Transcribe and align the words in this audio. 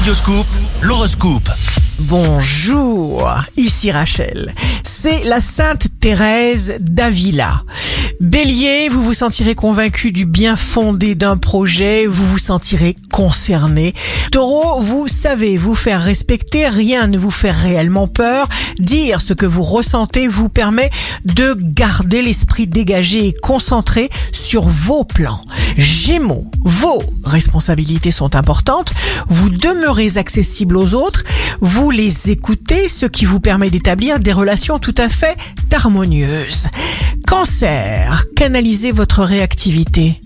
Radioscoop, 0.00 0.46
l'horoscope. 0.80 1.50
Bonjour, 1.98 3.30
ici 3.56 3.90
Rachel. 3.90 4.54
C'est 5.02 5.24
la 5.24 5.40
Sainte 5.40 5.86
Thérèse 5.98 6.74
d'Avila. 6.78 7.62
Bélier, 8.20 8.90
vous 8.90 9.02
vous 9.02 9.14
sentirez 9.14 9.54
convaincu 9.54 10.10
du 10.10 10.26
bien 10.26 10.56
fondé 10.56 11.14
d'un 11.14 11.38
projet, 11.38 12.04
vous 12.06 12.26
vous 12.26 12.38
sentirez 12.38 12.94
concerné. 13.10 13.94
Taureau, 14.30 14.78
vous 14.80 15.08
savez 15.08 15.56
vous 15.56 15.74
faire 15.74 16.02
respecter, 16.02 16.68
rien 16.68 17.06
ne 17.06 17.16
vous 17.16 17.30
fait 17.30 17.50
réellement 17.50 18.08
peur. 18.08 18.46
Dire 18.78 19.22
ce 19.22 19.32
que 19.32 19.46
vous 19.46 19.62
ressentez 19.62 20.28
vous 20.28 20.50
permet 20.50 20.90
de 21.24 21.56
garder 21.58 22.20
l'esprit 22.20 22.66
dégagé 22.66 23.28
et 23.28 23.32
concentré 23.32 24.10
sur 24.32 24.68
vos 24.68 25.04
plans. 25.04 25.40
Gémeaux, 25.76 26.50
vos 26.62 27.02
responsabilités 27.24 28.10
sont 28.10 28.36
importantes, 28.36 28.92
vous 29.28 29.48
demeurez 29.48 30.18
accessible 30.18 30.76
aux 30.76 30.94
autres, 30.94 31.24
vous 31.60 31.90
les 31.90 32.30
écoutez, 32.30 32.88
ce 32.88 33.06
qui 33.06 33.24
vous 33.24 33.40
permet 33.40 33.70
d'établir 33.70 34.18
des 34.18 34.32
relations 34.32 34.78
à 34.98 35.08
fait 35.08 35.36
harmonieuses. 35.72 36.68
Cancer, 37.26 38.24
canalisez 38.36 38.92
votre 38.92 39.22
réactivité. 39.22 40.20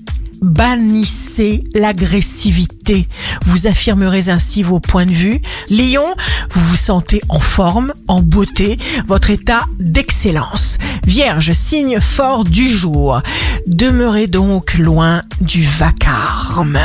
Bannissez 0.44 1.64
l'agressivité. 1.74 3.08
Vous 3.44 3.66
affirmerez 3.66 4.28
ainsi 4.28 4.62
vos 4.62 4.78
points 4.78 5.06
de 5.06 5.10
vue. 5.10 5.40
Lion, 5.70 6.14
vous 6.50 6.60
vous 6.60 6.76
sentez 6.76 7.22
en 7.30 7.40
forme, 7.40 7.94
en 8.08 8.20
beauté, 8.20 8.76
votre 9.06 9.30
état 9.30 9.64
d'excellence. 9.78 10.76
Vierge, 11.06 11.52
signe 11.52 11.98
fort 11.98 12.44
du 12.44 12.68
jour. 12.68 13.22
Demeurez 13.66 14.26
donc 14.26 14.74
loin 14.74 15.22
du 15.40 15.64
vacarme. 15.64 16.78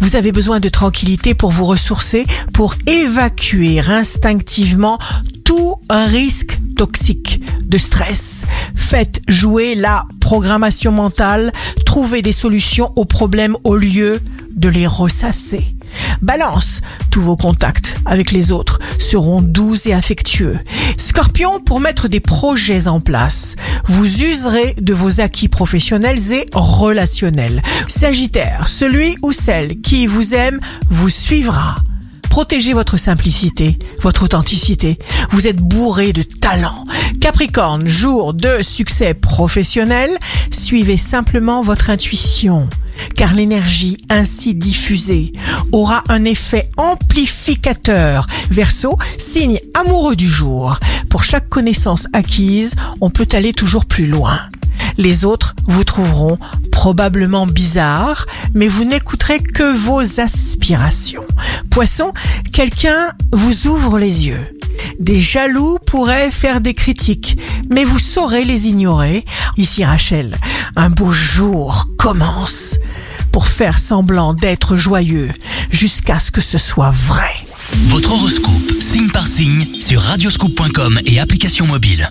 Vous 0.00 0.16
avez 0.16 0.30
besoin 0.30 0.60
de 0.60 0.68
tranquillité 0.68 1.32
pour 1.32 1.50
vous 1.50 1.64
ressourcer, 1.64 2.26
pour 2.52 2.74
évacuer 2.86 3.80
instinctivement 3.80 4.98
tout 5.44 5.76
risque 5.88 6.57
toxique 6.78 7.42
de 7.66 7.76
stress. 7.76 8.44
Faites 8.76 9.20
jouer 9.26 9.74
la 9.74 10.06
programmation 10.20 10.92
mentale, 10.92 11.52
trouvez 11.84 12.22
des 12.22 12.32
solutions 12.32 12.92
aux 12.94 13.04
problèmes 13.04 13.56
au 13.64 13.76
lieu 13.76 14.20
de 14.56 14.68
les 14.68 14.86
ressasser. 14.86 15.74
Balance, 16.22 16.80
tous 17.10 17.20
vos 17.20 17.36
contacts 17.36 17.98
avec 18.06 18.30
les 18.30 18.52
autres 18.52 18.78
seront 19.00 19.42
doux 19.42 19.74
et 19.86 19.92
affectueux. 19.92 20.58
Scorpion, 20.96 21.58
pour 21.58 21.80
mettre 21.80 22.06
des 22.06 22.20
projets 22.20 22.86
en 22.86 23.00
place, 23.00 23.56
vous 23.86 24.22
userez 24.22 24.76
de 24.80 24.94
vos 24.94 25.20
acquis 25.20 25.48
professionnels 25.48 26.32
et 26.32 26.46
relationnels. 26.52 27.60
Sagittaire, 27.88 28.68
celui 28.68 29.16
ou 29.22 29.32
celle 29.32 29.80
qui 29.80 30.06
vous 30.06 30.32
aime 30.32 30.60
vous 30.88 31.10
suivra. 31.10 31.82
Protégez 32.38 32.72
votre 32.72 32.98
simplicité, 32.98 33.76
votre 34.00 34.22
authenticité. 34.22 34.96
Vous 35.32 35.48
êtes 35.48 35.56
bourré 35.56 36.12
de 36.12 36.22
talent. 36.22 36.84
Capricorne, 37.20 37.88
jour 37.88 38.32
de 38.32 38.62
succès 38.62 39.12
professionnel, 39.12 40.08
suivez 40.52 40.96
simplement 40.96 41.62
votre 41.62 41.90
intuition, 41.90 42.68
car 43.16 43.34
l'énergie 43.34 43.96
ainsi 44.08 44.54
diffusée 44.54 45.32
aura 45.72 46.04
un 46.08 46.24
effet 46.24 46.70
amplificateur. 46.76 48.28
Verseau, 48.50 48.96
signe 49.18 49.58
amoureux 49.74 50.14
du 50.14 50.28
jour. 50.28 50.78
Pour 51.10 51.24
chaque 51.24 51.48
connaissance 51.48 52.06
acquise, 52.12 52.76
on 53.00 53.10
peut 53.10 53.26
aller 53.32 53.52
toujours 53.52 53.84
plus 53.84 54.06
loin. 54.06 54.38
Les 54.96 55.24
autres 55.24 55.56
vous 55.66 55.82
trouveront 55.82 56.38
probablement 56.78 57.44
bizarre, 57.44 58.24
mais 58.54 58.68
vous 58.68 58.84
n'écouterez 58.84 59.40
que 59.40 59.76
vos 59.76 60.20
aspirations. 60.20 61.26
Poisson, 61.70 62.12
quelqu'un 62.52 63.08
vous 63.32 63.66
ouvre 63.66 63.98
les 63.98 64.28
yeux. 64.28 64.56
Des 65.00 65.18
jaloux 65.18 65.78
pourraient 65.84 66.30
faire 66.30 66.60
des 66.60 66.74
critiques, 66.74 67.36
mais 67.68 67.82
vous 67.82 67.98
saurez 67.98 68.44
les 68.44 68.68
ignorer. 68.68 69.24
Ici 69.56 69.84
Rachel, 69.84 70.36
un 70.76 70.88
beau 70.88 71.10
jour 71.10 71.88
commence 71.98 72.76
pour 73.32 73.48
faire 73.48 73.80
semblant 73.80 74.32
d'être 74.32 74.76
joyeux 74.76 75.30
jusqu'à 75.72 76.20
ce 76.20 76.30
que 76.30 76.40
ce 76.40 76.58
soit 76.58 76.92
vrai. 76.92 77.34
Votre 77.88 78.12
horoscope, 78.12 78.70
signe 78.78 79.10
par 79.10 79.26
signe, 79.26 79.80
sur 79.80 80.00
radioscoop.com 80.00 81.00
et 81.06 81.18
application 81.18 81.66
mobile. 81.66 82.08